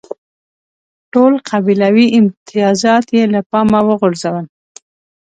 ټول 1.13 1.33
قبیلوي 1.49 2.07
امتیازات 2.19 3.05
یې 3.15 3.23
له 3.33 3.39
پامه 3.49 3.79
وغورځول. 3.87 4.45